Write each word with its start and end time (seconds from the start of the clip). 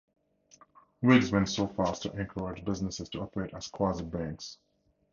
Whigs 1.03 1.31
went 1.31 1.47
so 1.47 1.67
far 1.67 1.89
as 1.89 1.99
to 1.99 2.11
encourage 2.13 2.65
businesses 2.65 3.07
to 3.09 3.19
operate 3.21 3.53
as 3.53 3.67
quasi-banks. 3.67 4.57